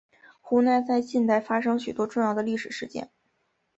[0.41, 3.11] 湖南在近代发生许多重要的历史事件。